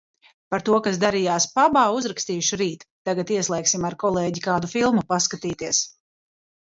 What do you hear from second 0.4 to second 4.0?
Par to, kas darījās pabā, uzrakstīšu rīt. Tagad ieslēgsim ar